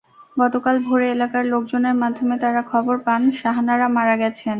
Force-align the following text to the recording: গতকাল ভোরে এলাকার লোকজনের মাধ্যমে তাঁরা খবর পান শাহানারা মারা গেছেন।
গতকাল 0.37 0.75
ভোরে 0.85 1.07
এলাকার 1.11 1.43
লোকজনের 1.53 1.95
মাধ্যমে 2.03 2.35
তাঁরা 2.43 2.61
খবর 2.71 2.95
পান 3.05 3.21
শাহানারা 3.39 3.87
মারা 3.97 4.15
গেছেন। 4.21 4.49